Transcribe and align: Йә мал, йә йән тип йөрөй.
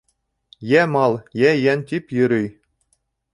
Йә 0.69 0.85
мал, 0.93 1.17
йә 1.41 1.51
йән 1.67 1.85
тип 1.93 2.17
йөрөй. 2.17 2.49